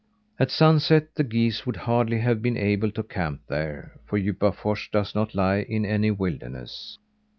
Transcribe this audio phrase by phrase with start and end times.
[0.39, 5.13] At sunset the geese would hardly have been able to camp there, for Djupafors does
[5.13, 6.97] not lie in any wilderness.